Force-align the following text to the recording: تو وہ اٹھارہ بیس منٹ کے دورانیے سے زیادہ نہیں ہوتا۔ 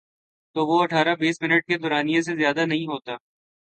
تو 0.55 0.65
وہ 0.67 0.81
اٹھارہ 0.83 1.15
بیس 1.15 1.41
منٹ 1.41 1.65
کے 1.67 1.77
دورانیے 1.77 2.21
سے 2.21 2.35
زیادہ 2.35 2.65
نہیں 2.65 2.85
ہوتا۔ 2.85 3.15